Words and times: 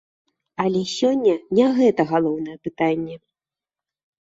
Але 0.63 0.79
сёння 0.99 1.35
не 1.59 1.67
гэта 1.77 2.01
галоўнае 2.15 2.57
пытанне. 2.67 3.15